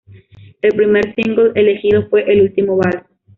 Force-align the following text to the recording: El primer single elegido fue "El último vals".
El 0.63 0.71
primer 0.71 1.13
single 1.13 1.51
elegido 1.53 2.09
fue 2.09 2.23
"El 2.23 2.41
último 2.41 2.75
vals". 2.75 3.03